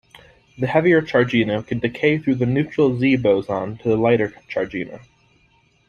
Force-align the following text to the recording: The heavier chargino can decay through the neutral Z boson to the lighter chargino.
The 0.57 0.65
heavier 0.65 1.03
chargino 1.03 1.61
can 1.61 1.77
decay 1.77 2.17
through 2.17 2.33
the 2.33 2.47
neutral 2.47 2.97
Z 2.97 3.17
boson 3.17 3.77
to 3.83 3.89
the 3.89 3.97
lighter 3.97 4.29
chargino. 4.49 4.99